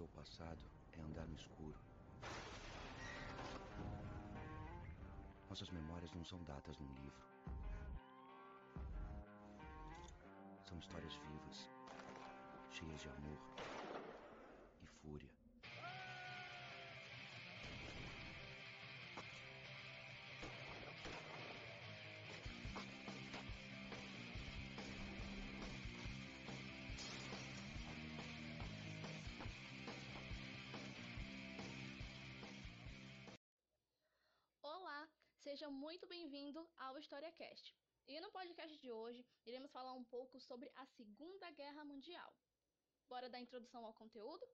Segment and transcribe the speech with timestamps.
[0.00, 0.58] o passado
[0.96, 1.78] é andar no escuro.
[5.50, 7.22] Nossas memórias não são datas num livro.
[10.64, 11.68] São histórias vivas,
[12.70, 13.38] cheias de amor
[14.80, 15.41] e fúria.
[35.42, 37.76] Seja muito bem-vindo ao HistóriaCast.
[38.06, 42.32] E no podcast de hoje, iremos falar um pouco sobre a Segunda Guerra Mundial.
[43.08, 44.46] Bora dar introdução ao conteúdo?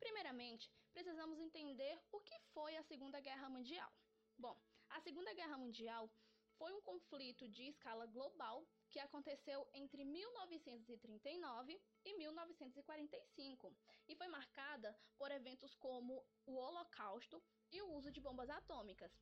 [0.00, 3.88] Primeiramente, precisamos entender o que foi a Segunda Guerra Mundial.
[4.36, 6.10] Bom, a Segunda Guerra Mundial
[6.58, 13.72] foi um conflito de escala global que aconteceu entre 1939 e 1945
[14.08, 19.12] e foi marcada por eventos como o Holocausto e o uso de bombas atômicas.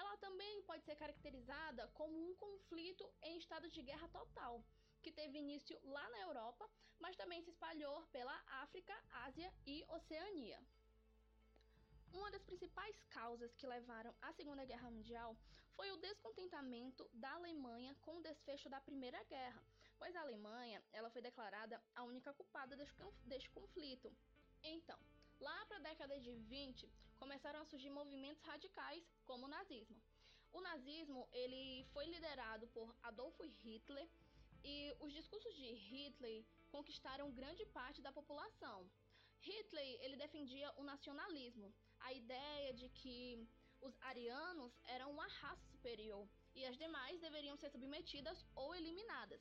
[0.00, 4.64] Ela também pode ser caracterizada como um conflito em estado de guerra total,
[5.02, 6.64] que teve início lá na Europa,
[7.00, 8.94] mas também se espalhou pela África,
[9.26, 10.60] Ásia e Oceania.
[12.12, 15.36] Uma das principais causas que levaram à Segunda Guerra Mundial
[15.76, 19.62] foi o descontentamento da Alemanha com o desfecho da Primeira Guerra,
[19.98, 22.76] pois a Alemanha ela foi declarada a única culpada
[23.24, 24.12] deste conflito.
[24.62, 24.98] Então,
[25.40, 30.00] Lá para a década de 20, começaram a surgir movimentos radicais, como o nazismo.
[30.52, 34.08] O nazismo ele foi liderado por Adolf Hitler
[34.64, 38.90] e os discursos de Hitler conquistaram grande parte da população.
[39.40, 43.46] Hitler ele defendia o nacionalismo, a ideia de que
[43.80, 49.40] os arianos eram uma raça superior e as demais deveriam ser submetidas ou eliminadas.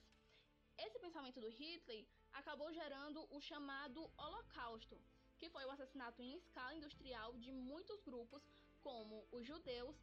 [0.77, 5.01] Esse pensamento do Hitler acabou gerando o chamado Holocausto,
[5.37, 8.43] que foi o assassinato em escala industrial de muitos grupos,
[8.81, 9.95] como os judeus,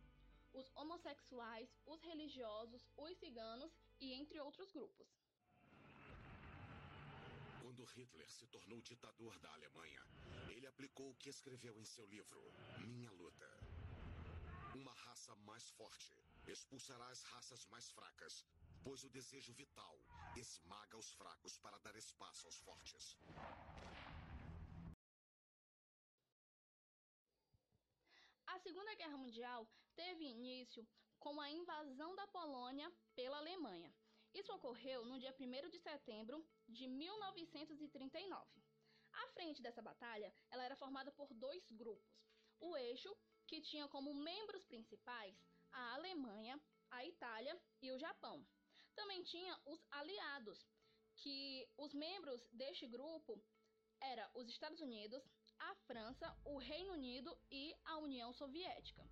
[0.52, 5.08] os homossexuais, os religiosos, os ciganos e entre outros grupos.
[7.58, 10.02] Quando Hitler se tornou ditador da Alemanha,
[10.48, 12.40] ele aplicou o que escreveu em seu livro,
[12.78, 13.50] Minha Luta.
[14.74, 16.12] Uma raça mais forte
[16.46, 18.44] expulsará as raças mais fracas,
[18.82, 19.98] pois o desejo vital
[20.34, 23.16] esmaga os fracos para dar espaço aos fortes.
[28.64, 30.88] Segunda Guerra Mundial teve início
[31.18, 33.94] com a invasão da Polônia pela Alemanha.
[34.32, 38.62] Isso ocorreu no dia 1 de setembro de 1939.
[39.12, 42.10] A frente dessa batalha ela era formada por dois grupos.
[42.58, 43.14] O eixo,
[43.46, 45.36] que tinha como membros principais
[45.70, 46.58] a Alemanha,
[46.90, 48.46] a Itália e o Japão.
[48.94, 50.66] Também tinha os aliados,
[51.16, 53.38] que os membros deste grupo
[54.00, 55.22] eram os Estados Unidos,
[55.74, 59.04] a França, o Reino Unido e a União Soviética.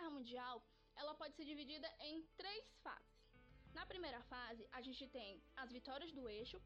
[0.00, 0.56] Guerra Mundial,
[0.96, 3.18] ela pode ser dividida em três fases.
[3.78, 6.58] Na primeira fase, a gente tem as vitórias do eixo.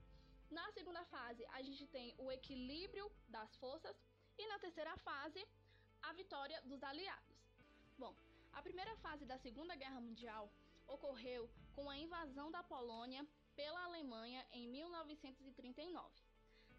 [0.59, 3.97] Na segunda fase, a gente tem o equilíbrio das forças.
[4.39, 5.43] E na terceira fase,
[6.03, 7.37] a vitória dos aliados.
[7.99, 8.15] Bom,
[8.53, 10.45] a primeira fase da Segunda Guerra Mundial
[10.87, 16.34] ocorreu com a invasão da Polônia pela Alemanha em 1939.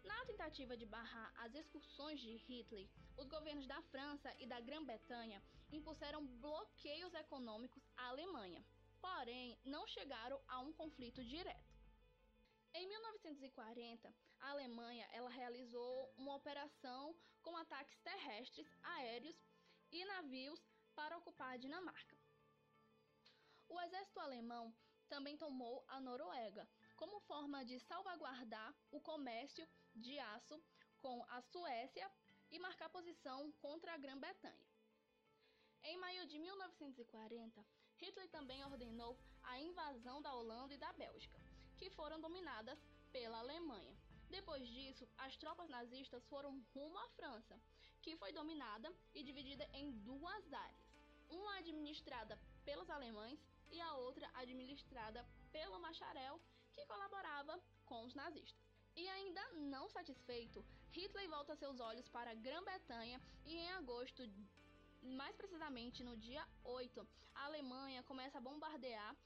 [0.06, 5.42] Na tentativa de barrar as excursões de Hitler, os governos da França e da Grã-Bretanha
[5.72, 8.64] impuseram bloqueios econômicos à Alemanha,
[9.00, 11.74] porém não chegaram a um conflito direto.
[12.72, 19.36] Em 1940, a Alemanha ela realizou uma operação com ataques terrestres, aéreos
[19.90, 20.60] e navios
[20.94, 22.16] para ocupar a Dinamarca.
[23.68, 24.72] O exército alemão
[25.08, 30.60] também tomou a Noruega, como forma de salvaguardar o comércio de aço
[30.98, 32.10] com a Suécia
[32.50, 34.66] e marcar posição contra a Grã-Bretanha.
[35.82, 37.64] Em maio de 1940,
[37.98, 41.40] Hitler também ordenou a invasão da Holanda e da Bélgica,
[41.76, 42.78] que foram dominadas
[43.12, 43.96] pela Alemanha.
[44.28, 47.60] Depois disso, as tropas nazistas foram rumo à França,
[48.02, 50.98] que foi dominada e dividida em duas áreas,
[51.28, 53.38] uma administrada pelos alemães
[53.70, 56.40] e a outra administrada pelo Macharel,
[56.76, 58.62] que colaborava com os nazistas.
[58.94, 59.42] E ainda
[59.74, 64.22] não satisfeito, Hitler volta seus olhos para a Grã-Bretanha e em agosto,
[65.02, 69.16] mais precisamente no dia 8, a Alemanha começa a bombardear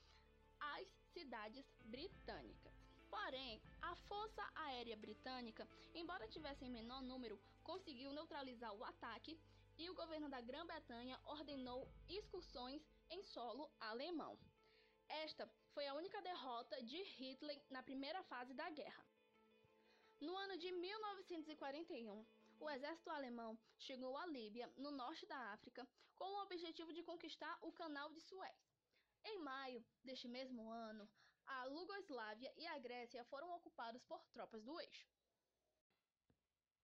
[0.75, 2.75] as cidades britânicas.
[3.11, 9.39] Porém, a Força Aérea Britânica, embora tivesse em menor número, conseguiu neutralizar o ataque
[9.77, 14.39] e o governo da Grã-Bretanha ordenou excursões em solo alemão.
[15.09, 19.05] Esta foi a única derrota de Hitler na primeira fase da guerra.
[20.21, 22.27] No ano de 1941,
[22.59, 27.59] o exército alemão chegou à Líbia, no norte da África, com o objetivo de conquistar
[27.63, 28.61] o Canal de Suez.
[29.25, 31.09] Em maio deste mesmo ano,
[31.47, 35.09] a Iugoslávia e a Grécia foram ocupados por tropas do eixo.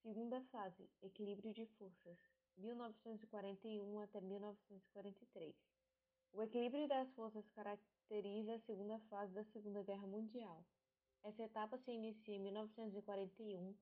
[0.03, 2.19] Segunda fase: Equilíbrio de forças,
[2.57, 5.55] 1941 até 1943.
[6.33, 10.65] O equilíbrio das forças caracteriza a segunda fase da Segunda Guerra Mundial.
[11.25, 13.75] Essa etapa se inicia em 1941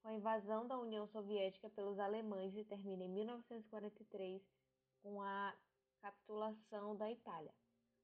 [0.00, 4.40] com a invasão da União Soviética pelos alemães e termina em 1943
[5.02, 5.52] com a
[6.00, 7.52] capitulação da Itália.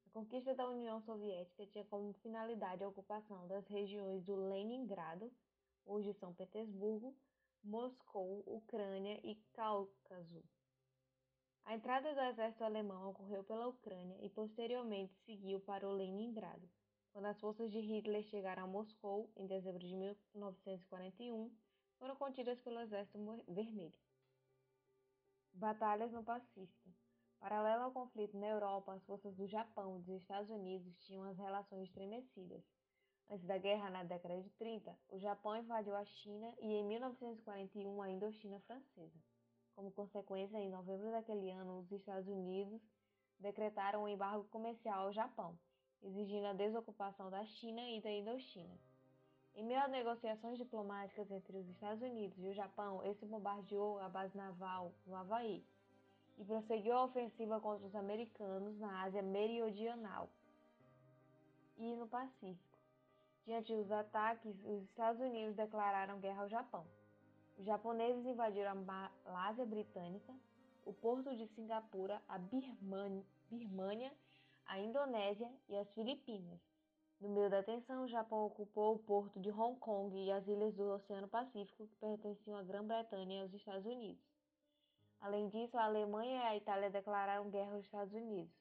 [0.07, 5.33] A conquista da União Soviética tinha como finalidade a ocupação das regiões do Leningrado,
[5.87, 7.15] hoje São Petersburgo,
[7.63, 10.43] Moscou, Ucrânia e Cáucaso.
[11.69, 16.67] A entrada do exército alemão ocorreu pela Ucrânia e posteriormente seguiu para o Leningrado.
[17.13, 21.55] Quando as forças de Hitler chegaram a Moscou, em dezembro de 1941,
[21.99, 23.99] foram contidas pelo Exército Vermelho.
[25.53, 26.89] Batalhas no Pacífico.
[27.39, 31.37] Paralelo ao conflito na Europa, as forças do Japão e dos Estados Unidos tinham as
[31.37, 32.65] relações estremecidas.
[33.29, 38.01] Antes da guerra, na década de 30, o Japão invadiu a China e, em 1941,
[38.01, 39.21] a Indochina Francesa.
[39.79, 42.83] Como consequência, em novembro daquele ano, os Estados Unidos
[43.39, 45.57] decretaram um embargo comercial ao Japão,
[46.03, 48.77] exigindo a desocupação da China e da Indochina.
[49.55, 54.09] Em meio a negociações diplomáticas entre os Estados Unidos e o Japão, esse bombardeou a
[54.09, 55.65] base naval no Havaí
[56.39, 60.29] e prosseguiu a ofensiva contra os americanos na Ásia Meridional
[61.77, 62.79] e no Pacífico.
[63.47, 66.98] Diante dos ataques, os Estados Unidos declararam guerra ao Japão.
[67.59, 68.75] Os japoneses invadiram a
[69.27, 70.33] Malásia Britânica,
[70.87, 74.13] o porto de Singapura, a Birmânia
[74.65, 76.61] a Indonésia e as Filipinas.
[77.21, 80.73] No meio da tensão, o Japão ocupou o porto de Hong Kong e as ilhas
[80.77, 84.23] do Oceano Pacífico que pertenciam à Grã-Bretanha e aos Estados Unidos.
[85.21, 88.55] Além disso, a Alemanha e a Itália declararam guerra aos Estados Unidos.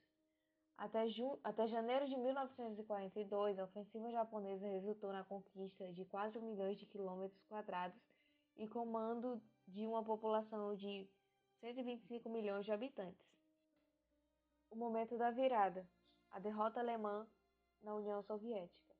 [0.76, 1.06] Até,
[1.44, 7.40] Até janeiro de 1942, a ofensiva japonesa resultou na conquista de 4 milhões de quilômetros
[7.44, 7.96] quadrados
[8.58, 11.08] e comando de uma população de
[11.60, 13.26] 125 milhões de habitantes.
[14.70, 15.88] O momento da virada
[16.30, 17.26] a derrota alemã
[17.82, 18.94] na União Soviética.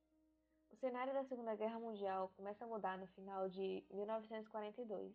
[0.70, 5.14] O cenário da Segunda Guerra Mundial começa a mudar no final de 1942,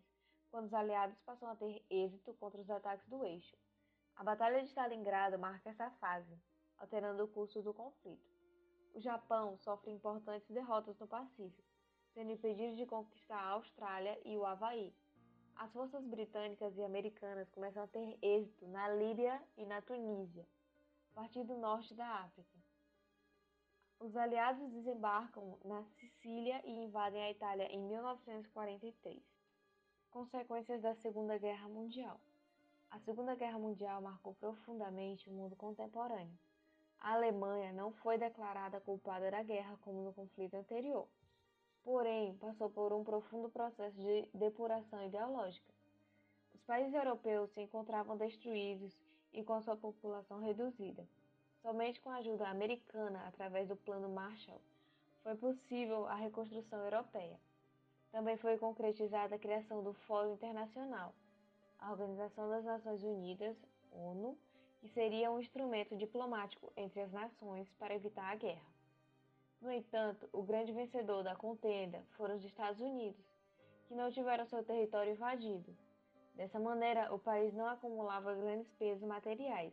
[0.50, 3.56] quando os aliados passam a ter êxito contra os ataques do eixo.
[4.16, 6.38] A Batalha de Stalingrado marca essa fase,
[6.78, 8.32] alterando o curso do conflito.
[8.94, 11.73] O Japão sofre importantes derrotas no Pacífico,
[12.14, 14.94] sendo impedido de conquistar a Austrália e o Havaí.
[15.56, 20.46] As forças britânicas e americanas começam a ter êxito na Líbia e na Tunísia,
[21.10, 22.58] a partir do norte da África.
[24.00, 29.22] Os aliados desembarcam na Sicília e invadem a Itália em 1943.
[30.10, 32.20] Consequências da Segunda Guerra Mundial.
[32.90, 36.38] A Segunda Guerra Mundial marcou profundamente o mundo contemporâneo.
[37.00, 41.08] A Alemanha não foi declarada culpada da guerra como no conflito anterior,
[41.84, 45.72] porém passou por um profundo processo de depuração ideológica.
[46.54, 48.98] Os países europeus se encontravam destruídos
[49.32, 51.06] e com sua população reduzida.
[51.60, 54.60] Somente com a ajuda americana, através do Plano Marshall,
[55.22, 57.38] foi possível a reconstrução europeia.
[58.10, 61.14] Também foi concretizada a criação do Fórum Internacional,
[61.78, 63.56] a Organização das Nações Unidas,
[63.92, 64.38] ONU,
[64.80, 68.73] que seria um instrumento diplomático entre as nações para evitar a guerra.
[69.64, 73.24] No entanto, o grande vencedor da contenda foram os Estados Unidos,
[73.88, 75.74] que não tiveram seu território invadido,
[76.34, 79.72] Dessa maneira, o país não acumulava grandes pesos materiais,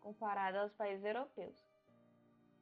[0.00, 1.54] comparado aos países europeus.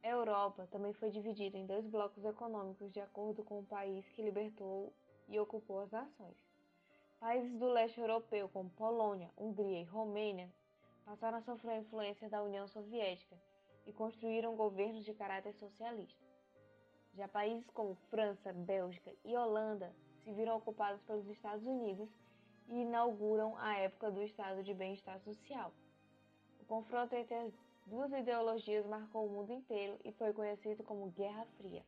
[0.03, 4.21] A Europa também foi dividida em dois blocos econômicos de acordo com o país que
[4.21, 4.93] libertou
[5.29, 6.35] e ocupou as nações.
[7.21, 10.51] Países do leste europeu, como Polônia, Hungria e Romênia,
[11.05, 13.37] passaram a sofrer a influência da União Soviética
[13.85, 16.30] e construíram governos de caráter socialista.
[17.17, 22.09] Já países como França, Bélgica e Holanda se viram ocupados pelos Estados Unidos
[22.69, 25.73] e inauguram a época do estado de bem-estar social.
[26.61, 27.53] O confronto entre as
[27.85, 31.83] duas ideologias marcou o mundo inteiro e foi conhecido como Guerra Fria.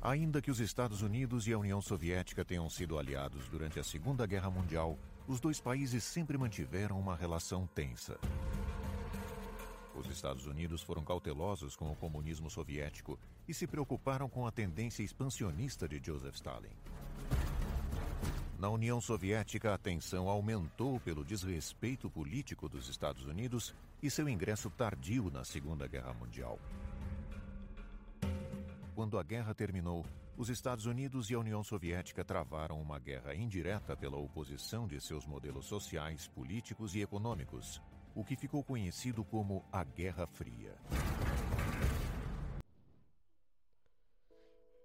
[0.00, 4.24] Ainda que os Estados Unidos e a União Soviética tenham sido aliados durante a Segunda
[4.24, 4.96] Guerra Mundial,
[5.26, 8.16] os dois países sempre mantiveram uma relação tensa.
[9.96, 15.02] Os Estados Unidos foram cautelosos com o comunismo soviético e se preocuparam com a tendência
[15.02, 16.70] expansionista de Joseph Stalin.
[18.58, 24.70] Na União Soviética, a tensão aumentou pelo desrespeito político dos Estados Unidos e seu ingresso
[24.70, 26.58] tardio na Segunda Guerra Mundial.
[28.94, 30.04] Quando a guerra terminou,
[30.36, 35.26] os Estados Unidos e a União Soviética travaram uma guerra indireta pela oposição de seus
[35.26, 37.80] modelos sociais, políticos e econômicos,
[38.16, 40.74] o que ficou conhecido como a Guerra Fria.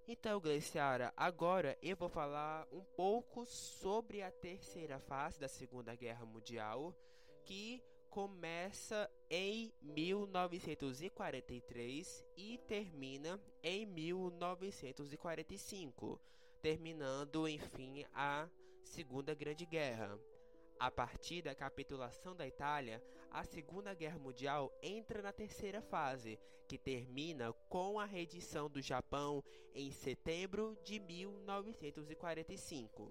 [0.06, 6.26] Então, Gleiciara, agora eu vou falar um pouco sobre a terceira fase da Segunda Guerra
[6.26, 6.94] Mundial,
[7.46, 16.20] que começa em 1943 e termina em 1945,
[16.62, 18.50] terminando, enfim, a
[18.84, 20.20] Segunda Grande Guerra.
[20.78, 26.78] A partir da capitulação da Itália, a Segunda Guerra Mundial entra na terceira fase, que
[26.78, 29.42] termina com a rendição do Japão
[29.74, 33.10] em setembro de 1945.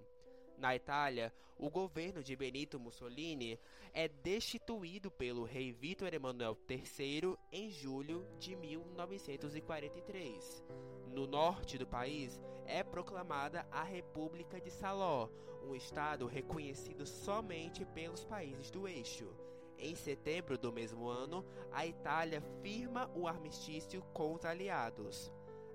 [0.59, 3.59] Na Itália, o governo de Benito Mussolini
[3.95, 10.63] é destituído pelo rei Vítor Emanuel III em julho de 1943.
[11.09, 15.31] No norte do país é proclamada a República de Saló,
[15.63, 19.35] um estado reconhecido somente pelos países do eixo.
[19.83, 25.33] Em setembro do mesmo ano, a Itália firma o armistício com os aliados.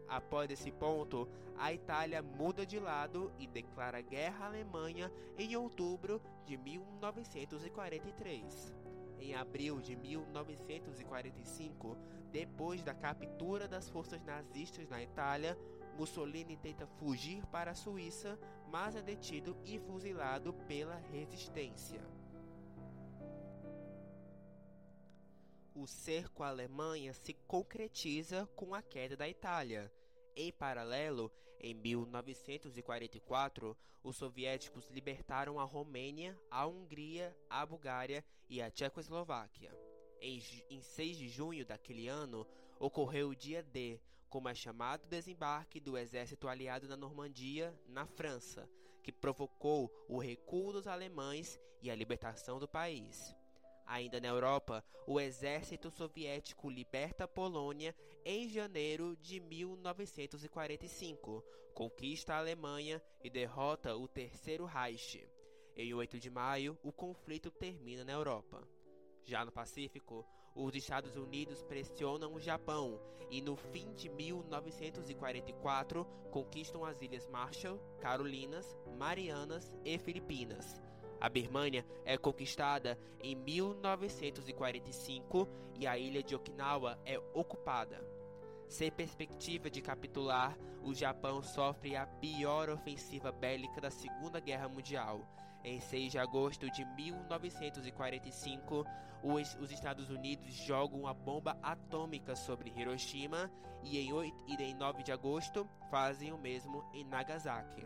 [0.07, 6.21] Após esse ponto, a Itália muda de lado e declara guerra à Alemanha em outubro
[6.45, 8.75] de 1943.
[9.17, 11.97] Em abril de 1945,
[12.31, 15.57] depois da captura das forças nazistas na Itália,
[15.97, 18.37] Mussolini tenta fugir para a Suíça,
[18.69, 22.03] mas é detido e fuzilado pela resistência.
[25.75, 29.91] O cerco à Alemanha se concretiza com a queda da Itália.
[30.33, 31.29] Em paralelo,
[31.59, 39.77] em 1944, os soviéticos libertaram a Romênia, a Hungria, a Bulgária e a Tchecoslováquia.
[40.21, 42.47] Em, em 6 de junho daquele ano,
[42.79, 48.69] ocorreu o dia D, com o chamado desembarque do exército aliado na Normandia, na França,
[49.03, 53.35] que provocou o recuo dos alemães e a libertação do país.
[53.85, 62.39] Ainda na Europa, o exército soviético liberta a Polônia em janeiro de 1945, conquista a
[62.39, 65.23] Alemanha e derrota o Terceiro Reich.
[65.75, 68.67] Em 8 de maio, o conflito termina na Europa.
[69.23, 70.25] Já no Pacífico,
[70.55, 72.99] os Estados Unidos pressionam o Japão
[73.29, 78.65] e, no fim de 1944, conquistam as Ilhas Marshall, Carolinas,
[78.97, 80.84] Marianas e Filipinas.
[81.19, 85.47] A Birmania é conquistada em 1945
[85.79, 88.03] e a ilha de Okinawa é ocupada.
[88.67, 95.21] Sem perspectiva de capitular, o Japão sofre a pior ofensiva bélica da Segunda Guerra Mundial.
[95.63, 98.85] Em 6 de agosto de 1945,
[99.23, 103.49] os, os Estados Unidos jogam uma bomba atômica sobre Hiroshima
[103.81, 107.83] e em, 8, e em 9 de agosto fazem o mesmo em Nagasaki.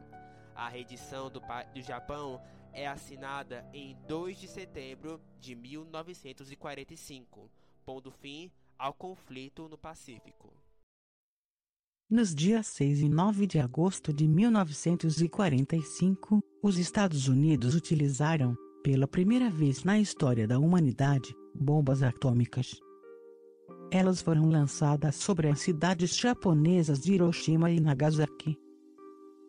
[0.54, 2.42] A redição do, do Japão
[2.74, 7.50] é assinada em 2 de setembro de 1945,
[7.86, 10.54] pondo fim ao conflito no Pacífico.
[12.10, 19.50] Nos dias 6 e 9 de agosto de 1945, os Estados Unidos utilizaram, pela primeira
[19.50, 22.80] vez na história da humanidade, bombas atômicas.
[23.92, 28.58] Elas foram lançadas sobre as cidades japonesas de Hiroshima e Nagasaki.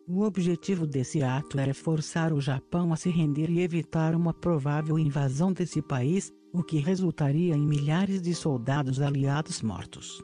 [0.07, 4.97] O objetivo desse ato era forçar o Japão a se render e evitar uma provável
[4.97, 10.21] invasão desse país, o que resultaria em milhares de soldados aliados mortos.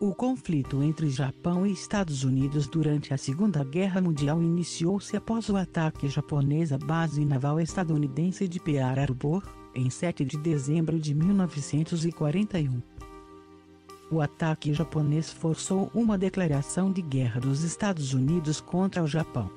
[0.00, 5.56] O conflito entre Japão e Estados Unidos durante a Segunda Guerra Mundial iniciou-se após o
[5.56, 9.42] ataque japonês à base naval estadunidense de Pearl Harbor,
[9.74, 12.97] em 7 de dezembro de 1941
[14.10, 19.50] o ataque japonês forçou uma declaração de guerra dos Estados Unidos contra o Japão.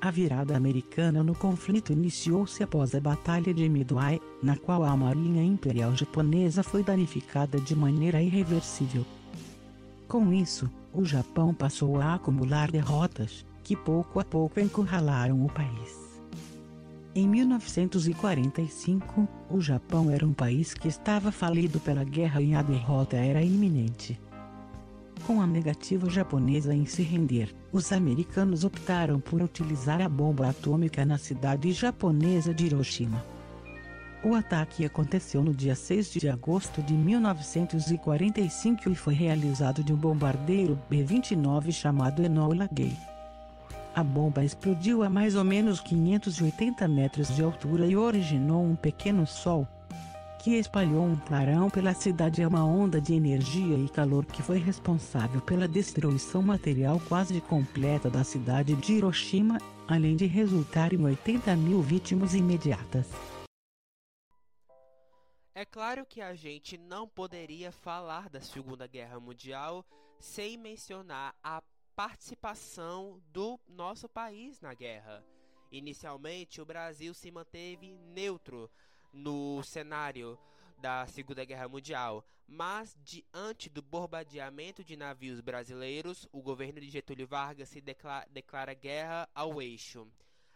[0.00, 5.44] A virada americana no conflito iniciou-se após a Batalha de Midway, na qual a Marinha
[5.44, 9.06] Imperial Japonesa foi danificada de maneira irreversível.
[10.08, 16.01] Com isso, o Japão passou a acumular derrotas, que pouco a pouco encurralaram o país.
[17.14, 23.18] Em 1945, o Japão era um país que estava falido pela guerra e a derrota
[23.18, 24.18] era iminente.
[25.26, 31.04] Com a negativa japonesa em se render, os americanos optaram por utilizar a bomba atômica
[31.04, 33.22] na cidade japonesa de Hiroshima.
[34.24, 39.96] O ataque aconteceu no dia 6 de agosto de 1945 e foi realizado de um
[39.96, 42.96] bombardeiro B-29 chamado Enola Gay.
[43.94, 49.26] A bomba explodiu a mais ou menos 580 metros de altura e originou um pequeno
[49.26, 49.68] sol,
[50.42, 54.58] que espalhou um clarão pela cidade e uma onda de energia e calor que foi
[54.58, 61.54] responsável pela destruição material quase completa da cidade de Hiroshima, além de resultar em 80
[61.56, 63.06] mil vítimas imediatas.
[65.54, 69.84] É claro que a gente não poderia falar da Segunda Guerra Mundial
[70.18, 71.62] sem mencionar a
[71.94, 75.24] participação do nosso país na guerra.
[75.70, 78.70] Inicialmente, o Brasil se manteve neutro
[79.12, 80.38] no cenário
[80.78, 87.26] da Segunda Guerra Mundial, mas diante do bombardeamento de navios brasileiros, o governo de Getúlio
[87.26, 90.06] Vargas se declara, declara guerra ao eixo.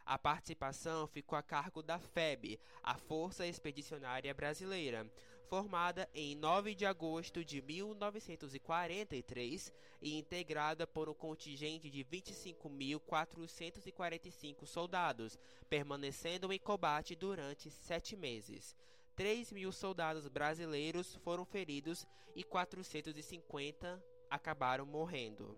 [0.05, 5.11] A participação ficou a cargo da FEB, a Força Expedicionária Brasileira,
[5.49, 9.73] formada em 9 de agosto de 1943
[10.03, 15.39] e integrada por um contingente de 25.445 soldados,
[15.69, 18.75] permanecendo em combate durante sete meses.
[19.15, 25.57] 3 mil soldados brasileiros foram feridos e 450 acabaram morrendo.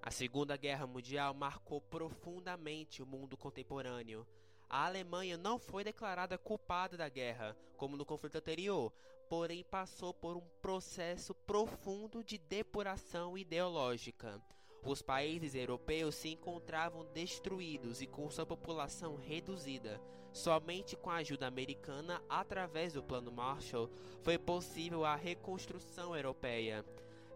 [0.00, 4.26] A Segunda Guerra Mundial marcou profundamente o mundo contemporâneo.
[4.72, 8.90] A Alemanha não foi declarada culpada da guerra, como no conflito anterior,
[9.28, 14.40] porém passou por um processo profundo de depuração ideológica.
[14.82, 20.00] Os países europeus se encontravam destruídos e com sua população reduzida.
[20.32, 23.90] Somente com a ajuda americana, através do Plano Marshall,
[24.22, 26.82] foi possível a reconstrução europeia.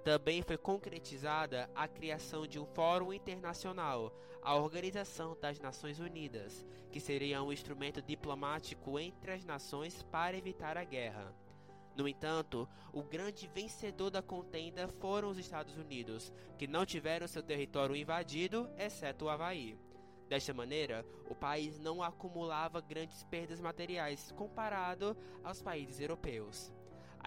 [0.07, 7.01] Também foi concretizada a criação de um Fórum Internacional, a Organização das Nações Unidas, que
[7.01, 11.35] seria um instrumento diplomático entre as nações para evitar a guerra.
[11.97, 17.43] No entanto, o grande vencedor da contenda foram os Estados Unidos, que não tiveram seu
[17.43, 19.77] território invadido, exceto o Havaí.
[20.29, 26.73] Desta maneira, o país não acumulava grandes perdas materiais comparado aos países europeus.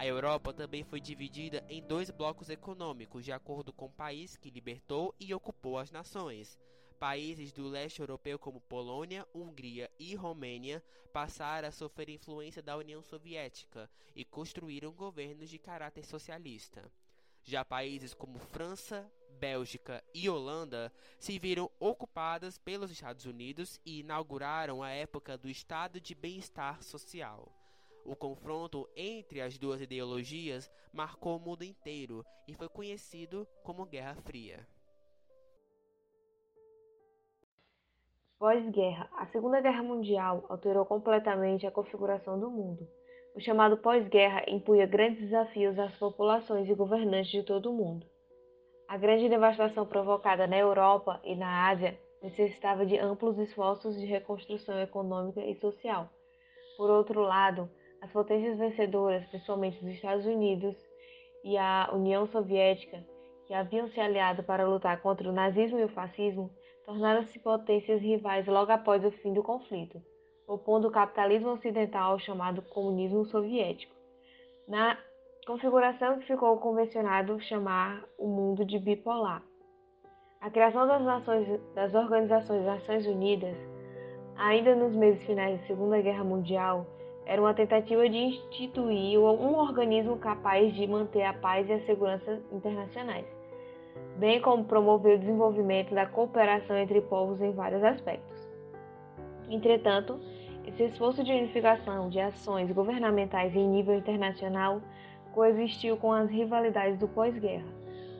[0.00, 4.48] A Europa também foi dividida em dois blocos econômicos, de acordo com o país que
[4.48, 6.58] libertou e ocupou as nações.
[6.98, 10.82] Países do leste europeu como Polônia, Hungria e Romênia
[11.12, 16.90] passaram a sofrer influência da União Soviética e construíram governos de caráter socialista.
[17.44, 19.06] Já países como França,
[19.38, 26.00] Bélgica e Holanda se viram ocupadas pelos Estados Unidos e inauguraram a época do Estado
[26.00, 27.59] de Bem-Estar Social.
[28.04, 34.14] O confronto entre as duas ideologias marcou o mundo inteiro e foi conhecido como Guerra
[34.16, 34.66] Fria.
[38.38, 42.88] Pós-guerra, a Segunda Guerra Mundial alterou completamente a configuração do mundo.
[43.36, 48.06] O chamado pós-guerra impunha grandes desafios às populações e governantes de todo o mundo.
[48.88, 54.80] A grande devastação provocada na Europa e na Ásia necessitava de amplos esforços de reconstrução
[54.80, 56.08] econômica e social.
[56.76, 60.76] Por outro lado, as potências vencedoras, principalmente os Estados Unidos
[61.44, 63.04] e a União Soviética,
[63.46, 66.50] que haviam se aliado para lutar contra o nazismo e o fascismo,
[66.84, 70.00] tornaram-se potências rivais logo após o fim do conflito,
[70.46, 73.94] opondo o capitalismo ocidental ao chamado comunismo soviético.
[74.66, 74.96] Na
[75.46, 79.42] configuração que ficou convencionado chamar o mundo de bipolar.
[80.40, 83.56] A criação das, nações, das organizações Nações Unidas,
[84.36, 86.86] ainda nos meses finais da Segunda Guerra Mundial,
[87.30, 92.40] era uma tentativa de instituir um organismo capaz de manter a paz e a segurança
[92.50, 93.24] internacionais,
[94.16, 98.36] bem como promover o desenvolvimento da cooperação entre povos em vários aspectos.
[99.48, 100.18] Entretanto,
[100.66, 104.82] esse esforço de unificação de ações governamentais em nível internacional
[105.32, 107.68] coexistiu com as rivalidades do pós-guerra.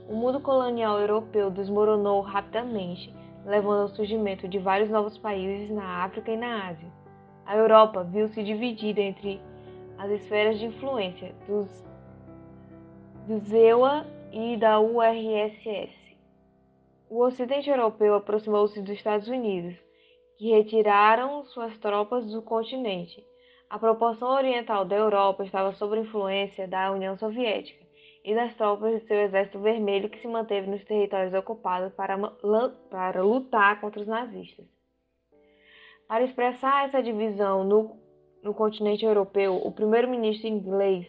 [0.08, 3.12] O mundo colonial europeu desmoronou rapidamente,
[3.44, 6.99] levando ao surgimento de vários novos países na África e na Ásia
[7.50, 9.40] a Europa viu-se dividida entre
[9.98, 11.84] as esferas de influência dos,
[13.26, 15.92] do ZEUA e da URSS.
[17.08, 19.74] O Ocidente Europeu aproximou-se dos Estados Unidos,
[20.38, 23.20] que retiraram suas tropas do continente.
[23.68, 27.84] A proporção oriental da Europa estava sob influência da União Soviética
[28.24, 32.16] e das tropas de seu Exército Vermelho que se manteve nos territórios ocupados para,
[32.88, 34.79] para lutar contra os nazistas.
[36.10, 37.96] Para expressar essa divisão no,
[38.42, 41.06] no continente europeu, o primeiro-ministro inglês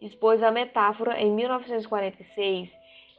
[0.00, 2.70] expôs a metáfora em 1946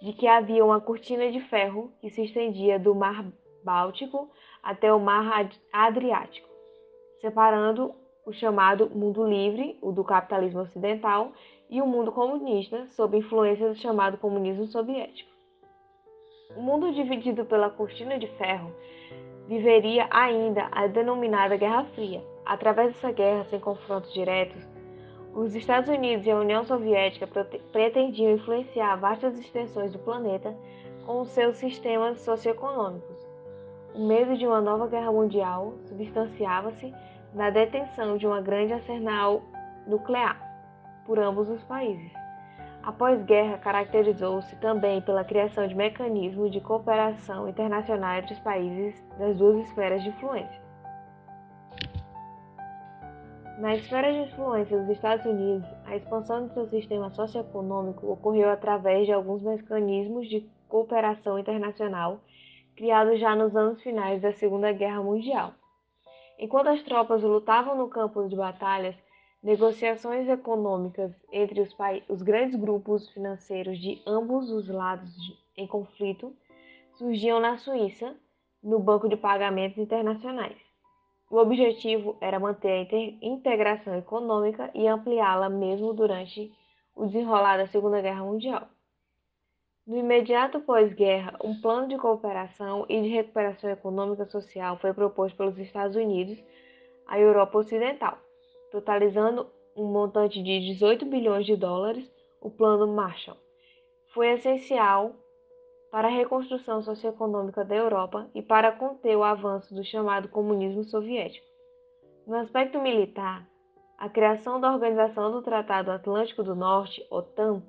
[0.01, 3.25] de que havia uma cortina de ferro que se estendia do Mar
[3.65, 4.29] Báltico
[4.63, 6.47] até o Mar Adriático,
[7.19, 7.93] separando
[8.25, 11.34] o chamado mundo livre, o do capitalismo ocidental,
[11.69, 15.29] e o mundo comunista, sob influência do chamado comunismo soviético.
[16.55, 18.73] O mundo dividido pela cortina de ferro
[19.49, 22.23] viveria ainda a denominada Guerra Fria.
[22.45, 24.69] Através dessa guerra sem confrontos diretos,
[25.33, 27.27] os Estados Unidos e a União Soviética
[27.71, 30.55] pretendiam influenciar vastas extensões do planeta
[31.03, 33.27] com seus sistemas socioeconômicos.
[33.95, 36.93] O medo de uma nova guerra mundial substanciava-se
[37.33, 39.41] na detenção de uma grande arsenal
[39.88, 40.39] nuclear
[41.07, 42.18] por ambos os países.
[42.89, 49.38] Após guerra, caracterizou-se também pela criação de mecanismos de cooperação internacional entre os países das
[49.38, 50.60] duas esferas de influência.
[53.60, 59.06] Na esfera de influência dos Estados Unidos, a expansão de seu sistema socioeconômico ocorreu através
[59.06, 62.19] de alguns mecanismos de cooperação internacional
[62.75, 65.54] criados já nos anos finais da Segunda Guerra Mundial.
[66.39, 68.95] Enquanto as tropas lutavam no campo de batalhas,
[69.41, 71.75] negociações econômicas entre os,
[72.08, 76.36] os grandes grupos financeiros de ambos os lados de, em conflito
[76.97, 78.15] surgiam na Suíça,
[78.62, 80.58] no Banco de Pagamentos Internacionais.
[81.32, 86.52] O objetivo era manter a integração econômica e ampliá-la mesmo durante
[86.95, 88.67] o desenrolar da Segunda Guerra Mundial.
[89.88, 95.58] No imediato pós-guerra, um plano de cooperação e de recuperação econômica social foi proposto pelos
[95.58, 96.38] Estados Unidos
[97.08, 98.17] à Europa Ocidental,
[98.71, 102.10] totalizando um montante de 18 bilhões de dólares,
[102.41, 103.38] o Plano Marshall.
[104.13, 105.15] Foi essencial
[105.91, 111.45] para a reconstrução socioeconômica da Europa e para conter o avanço do chamado comunismo soviético.
[112.27, 113.47] No aspecto militar,
[113.97, 117.63] a criação da Organização do Tratado Atlântico do Norte, OTAN,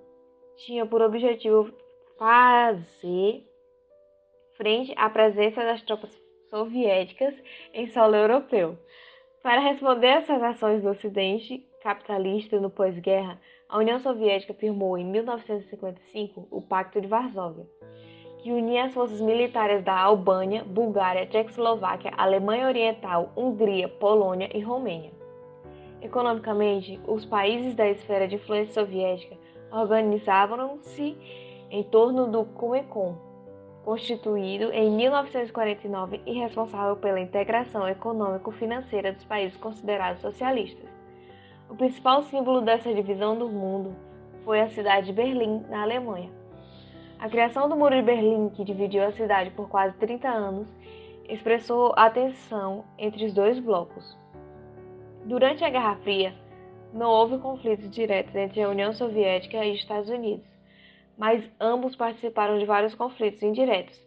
[0.56, 1.72] tinha por objetivo
[2.18, 3.42] fazer
[4.56, 6.10] frente à presença das tropas
[6.50, 7.34] soviéticas
[7.72, 8.76] em solo europeu.
[9.42, 16.46] Para responder essas ações do Ocidente capitalista no pós-guerra, a União Soviética firmou em 1955
[16.50, 17.66] o Pacto de Varsóvia
[18.42, 25.12] que unia as forças militares da Albânia, Bulgária, Tchecoslováquia, Alemanha Oriental, Hungria, Polônia e Romênia.
[26.00, 29.37] Economicamente, os países da esfera de influência soviética
[29.70, 31.16] organizavam-se
[31.70, 33.14] em torno do Comecon,
[33.84, 40.88] constituído em 1949 e responsável pela integração econômico-financeira dos países considerados socialistas.
[41.68, 43.94] O principal símbolo dessa divisão do mundo
[44.44, 46.30] foi a cidade de Berlim, na Alemanha.
[47.18, 50.68] A criação do Muro de Berlim, que dividiu a cidade por quase 30 anos,
[51.28, 54.18] expressou a tensão entre os dois blocos.
[55.24, 56.34] Durante a Guerra Fria,
[56.92, 60.49] não houve conflitos diretos entre a União Soviética e os Estados Unidos,
[61.20, 64.00] mas ambos participaram de vários conflitos indiretos.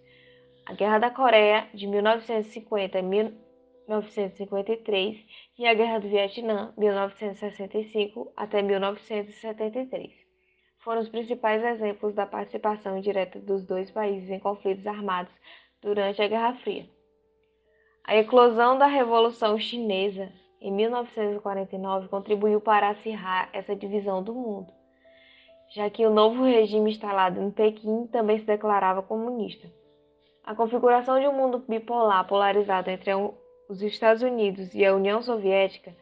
[0.65, 5.23] A Guerra da Coreia, de 1950 a 1953,
[5.59, 10.23] e a Guerra do Vietnã, 1965 até 1973
[10.79, 15.33] foram os principais exemplos da participação indireta dos dois países em conflitos armados
[15.81, 16.85] durante a Guerra Fria.
[18.03, 24.73] A eclosão da Revolução Chinesa em 1949 contribuiu para acirrar essa divisão do mundo,
[25.73, 29.67] já que o novo regime instalado em Pequim também se declarava comunista.
[30.43, 33.11] A configuração de um mundo bipolar polarizado entre
[33.69, 35.95] os Estados Unidos e a União Soviética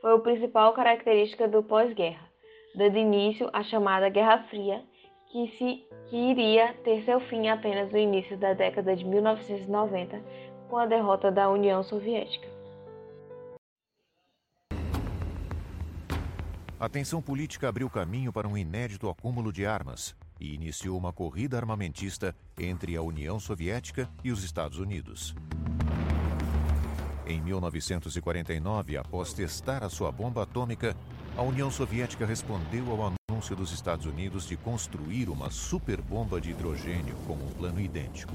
[0.00, 2.30] foi a principal característica do pós-guerra
[2.74, 4.82] dando início à chamada Guerra Fria,
[5.30, 10.20] que, se, que iria ter seu fim apenas no início da década de 1990,
[10.68, 12.59] com a derrota da União Soviética.
[16.80, 21.58] A tensão política abriu caminho para um inédito acúmulo de armas e iniciou uma corrida
[21.58, 25.34] armamentista entre a União Soviética e os Estados Unidos.
[27.26, 30.96] Em 1949, após testar a sua bomba atômica,
[31.36, 37.14] a União Soviética respondeu ao anúncio dos Estados Unidos de construir uma superbomba de hidrogênio
[37.26, 38.32] com um plano idêntico.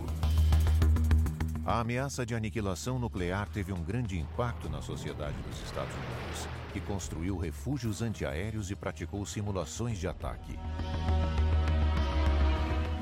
[1.66, 6.80] A ameaça de aniquilação nuclear teve um grande impacto na sociedade dos Estados Unidos, que
[6.80, 10.60] construiu refúgios antiaéreos e praticou simulações de ataque.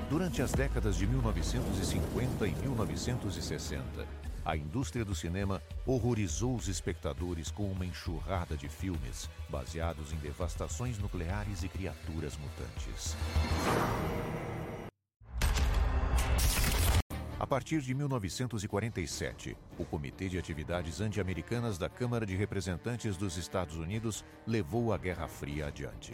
[0.10, 4.08] Durante as décadas de 1950 e 1960,
[4.45, 10.97] a indústria do cinema horrorizou os espectadores com uma enxurrada de filmes baseados em devastações
[10.97, 13.17] nucleares e criaturas mutantes.
[17.44, 23.76] A partir de 1947, o Comitê de Atividades Anti-Americanas da Câmara de Representantes dos Estados
[23.76, 26.14] Unidos levou a Guerra Fria adiante.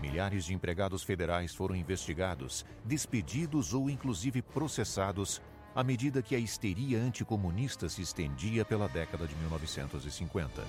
[0.00, 5.42] Milhares de empregados federais foram investigados, despedidos ou inclusive processados
[5.74, 10.64] à medida que a histeria anticomunista se estendia pela década de 1950.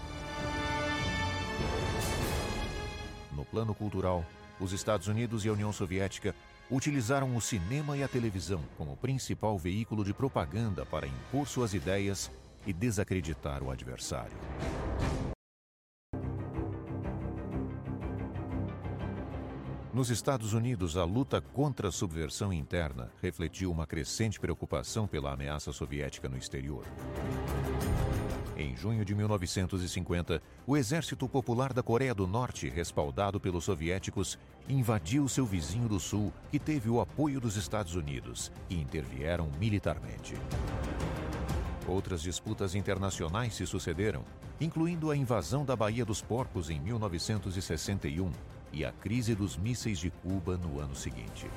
[3.32, 4.26] No plano cultural,
[4.60, 6.36] os Estados Unidos e a União Soviética
[6.71, 12.31] utilizaram o cinema e a televisão como principal veículo de propaganda para impor suas ideias
[12.65, 14.38] e desacreditar o adversário.
[19.93, 25.73] Nos Estados Unidos, a luta contra a subversão interna refletiu uma crescente preocupação pela ameaça
[25.73, 26.86] soviética no exterior.
[28.62, 34.38] Em junho de 1950, o Exército Popular da Coreia do Norte, respaldado pelos soviéticos,
[34.69, 40.36] invadiu seu vizinho do Sul, que teve o apoio dos Estados Unidos, e intervieram militarmente.
[41.88, 44.24] Outras disputas internacionais se sucederam,
[44.60, 48.30] incluindo a invasão da Baía dos Porcos em 1961
[48.71, 51.47] e a crise dos mísseis de Cuba no ano seguinte.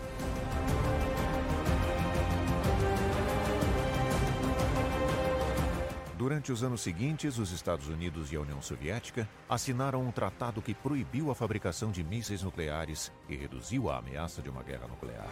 [6.17, 10.73] Durante os anos seguintes, os Estados Unidos e a União Soviética assinaram um tratado que
[10.73, 15.29] proibiu a fabricação de mísseis nucleares e reduziu a ameaça de uma guerra nuclear.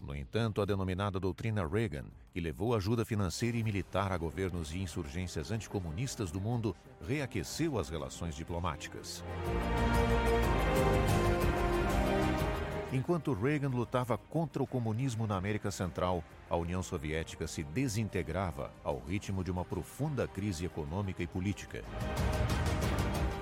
[0.00, 4.78] No entanto, a denominada doutrina Reagan, que levou ajuda financeira e militar a governos e
[4.78, 9.24] insurgências anticomunistas do mundo, reaqueceu as relações diplomáticas.
[12.94, 19.00] Enquanto Reagan lutava contra o comunismo na América Central, a União Soviética se desintegrava ao
[19.00, 21.82] ritmo de uma profunda crise econômica e política.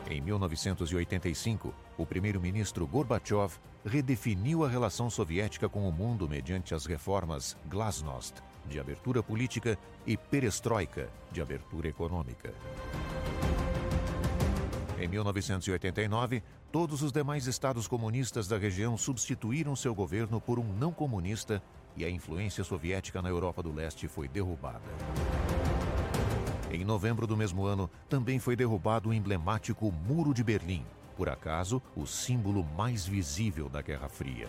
[0.08, 7.54] Em 1985, o primeiro-ministro Gorbachev redefiniu a relação soviética com o mundo mediante as reformas
[7.66, 8.36] Glasnost,
[8.66, 12.54] de abertura política, e Perestroika, de abertura econômica.
[15.02, 20.92] Em 1989, todos os demais estados comunistas da região substituíram seu governo por um não
[20.92, 21.60] comunista
[21.96, 24.80] e a influência soviética na Europa do Leste foi derrubada.
[26.70, 30.86] Em novembro do mesmo ano, também foi derrubado o emblemático Muro de Berlim,
[31.16, 34.48] por acaso o símbolo mais visível da Guerra Fria.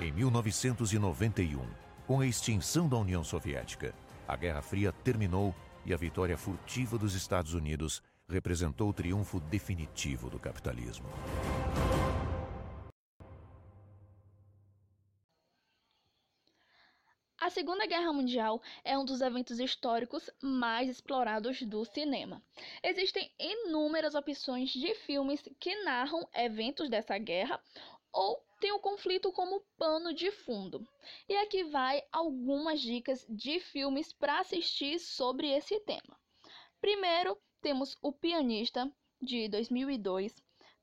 [0.00, 1.60] Em 1991,
[2.06, 3.92] com a extinção da União Soviética,
[4.26, 10.28] a Guerra Fria terminou e a vitória furtiva dos Estados Unidos representou o triunfo definitivo
[10.28, 11.06] do capitalismo.
[17.40, 22.42] A Segunda Guerra Mundial é um dos eventos históricos mais explorados do cinema.
[22.82, 27.62] Existem inúmeras opções de filmes que narram eventos dessa guerra
[28.12, 30.86] ou têm o conflito como pano de fundo.
[31.28, 36.18] E aqui vai algumas dicas de filmes para assistir sobre esse tema.
[36.80, 38.90] Primeiro, temos O Pianista,
[39.20, 40.34] de 2002.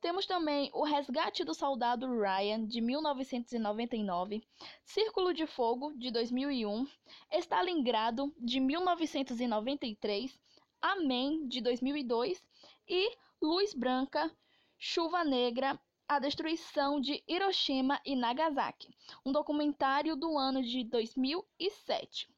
[0.02, 4.44] Temos também O Resgate do Soldado Ryan, de 1999.
[4.84, 6.88] Círculo de Fogo, de 2001.
[7.32, 10.40] Stalingrado, de 1993.
[10.82, 12.44] Amém, de 2002.
[12.88, 14.30] E Luz Branca,
[14.78, 18.90] Chuva Negra, a destruição de Hiroshima e Nagasaki,
[19.26, 22.30] um documentário do ano de 2007.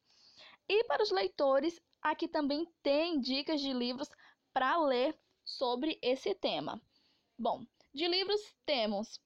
[0.66, 4.08] E para os leitores, aqui também tem dicas de livros
[4.52, 6.80] para ler sobre esse tema.
[7.38, 9.20] Bom, de livros temos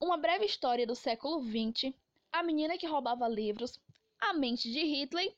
[0.00, 1.94] Uma Breve História do Século XX,
[2.32, 3.80] A Menina que Roubava Livros,
[4.20, 5.34] A Mente de Hitler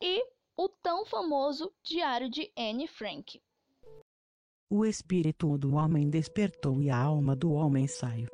[0.00, 0.24] e
[0.56, 3.40] o tão famoso Diário de Anne Frank.
[4.70, 8.28] O espírito do homem despertou e a alma do homem saiu.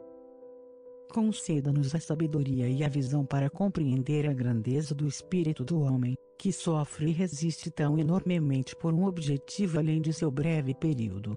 [1.10, 6.52] Conceda-nos a sabedoria e a visão para compreender a grandeza do espírito do homem, que
[6.52, 11.36] sofre e resiste tão enormemente por um objetivo além de seu breve período.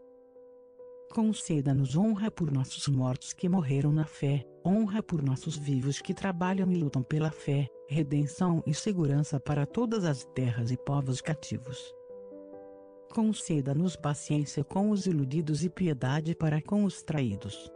[1.11, 6.71] Conceda-nos honra por nossos mortos que morreram na fé, honra por nossos vivos que trabalham
[6.71, 11.93] e lutam pela fé, redenção e segurança para todas as terras e povos cativos.
[13.11, 17.71] Conceda-nos paciência com os iludidos e piedade para com os traídos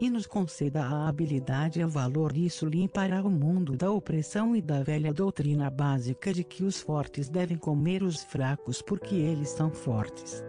[0.00, 4.60] e nos conceda a habilidade e o valor disso limpará o mundo da opressão e
[4.60, 9.70] da velha doutrina básica de que os fortes devem comer os fracos porque eles são
[9.70, 10.44] fortes.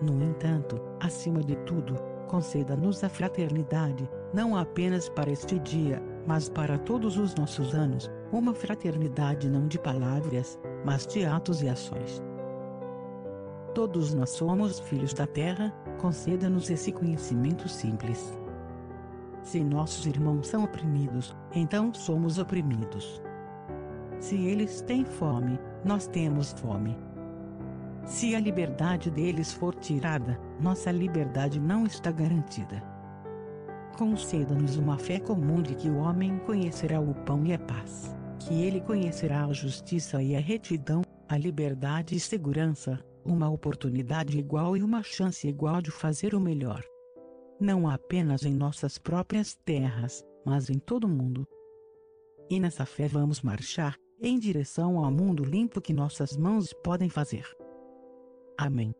[0.00, 1.96] No entanto, acima de tudo,
[2.28, 8.54] conceda-nos a fraternidade, não apenas para este dia, mas para todos os nossos anos, uma
[8.54, 12.22] fraternidade não de palavras, mas de atos e ações.
[13.74, 18.38] Todos nós somos filhos da terra, conceda-nos esse conhecimento simples.
[19.44, 23.22] Se nossos irmãos são oprimidos, então somos oprimidos.
[24.18, 26.96] Se eles têm fome, nós temos fome.
[28.06, 32.82] Se a liberdade deles for tirada, nossa liberdade não está garantida.
[33.98, 38.62] Conceda-nos uma fé comum de que o homem conhecerá o pão e a paz, que
[38.62, 44.82] ele conhecerá a justiça e a retidão, a liberdade e segurança, uma oportunidade igual e
[44.82, 46.82] uma chance igual de fazer o melhor.
[47.64, 51.48] Não apenas em nossas próprias terras, mas em todo o mundo.
[52.50, 57.46] E nessa fé vamos marchar, em direção ao mundo limpo que nossas mãos podem fazer.
[58.58, 58.94] Amém.